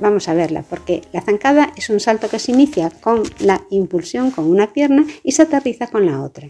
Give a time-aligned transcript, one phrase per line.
[0.00, 4.30] Vamos a verla, porque la zancada es un salto que se inicia con la impulsión
[4.30, 6.48] con una pierna y se aterriza con la otra.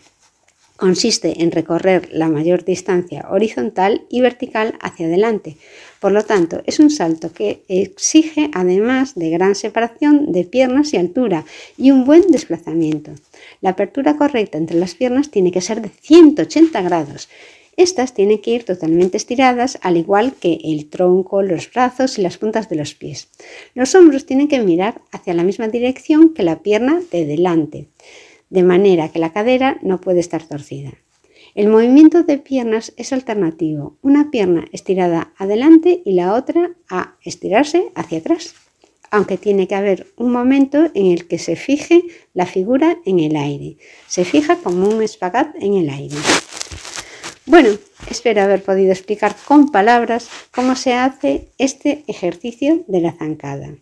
[0.77, 5.57] Consiste en recorrer la mayor distancia horizontal y vertical hacia adelante.
[5.99, 10.97] Por lo tanto, es un salto que exige además de gran separación de piernas y
[10.97, 11.45] altura
[11.77, 13.11] y un buen desplazamiento.
[13.61, 17.29] La apertura correcta entre las piernas tiene que ser de 180 grados
[17.83, 22.37] estas tienen que ir totalmente estiradas, al igual que el tronco, los brazos y las
[22.37, 23.29] puntas de los pies.
[23.75, 27.89] Los hombros tienen que mirar hacia la misma dirección que la pierna de delante,
[28.51, 30.93] de manera que la cadera no puede estar torcida.
[31.55, 37.91] El movimiento de piernas es alternativo, una pierna estirada adelante y la otra a estirarse
[37.95, 38.55] hacia atrás,
[39.11, 43.37] aunque tiene que haber un momento en el que se fije la figura en el
[43.37, 43.79] aire.
[44.07, 46.17] Se fija como un espagat en el aire.
[47.51, 47.71] Bueno,
[48.09, 53.75] espero haber podido explicar con palabras cómo se hace este ejercicio de la zancada.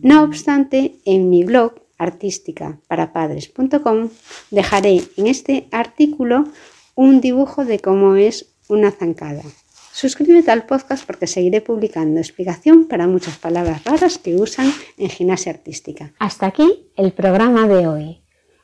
[0.00, 4.08] No obstante, en mi blog artísticaparapadres.com
[4.50, 6.46] dejaré en este artículo
[6.96, 9.44] un dibujo de cómo es una zancada.
[9.92, 15.52] Suscríbete al podcast porque seguiré publicando explicación para muchas palabras raras que usan en gimnasia
[15.52, 16.12] artística.
[16.18, 18.21] Hasta aquí el programa de hoy.